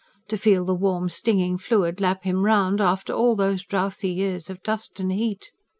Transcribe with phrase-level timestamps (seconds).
[0.29, 4.63] To feel the warm, stinging fluid lap him round, after all these drewthy years of
[4.63, 5.51] dust and heat!